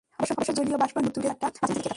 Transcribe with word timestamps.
অবশ্য 0.19 0.49
জলীয় 0.57 0.77
বাষ্প 0.81 0.95
নিজের 0.97 1.05
ভূতুড়ে 1.07 1.27
চেহারাটা 1.27 1.59
মাঝে 1.61 1.61
মাঝে 1.61 1.73
দেখিয়ে 1.75 1.83
থাকে। 1.85 1.89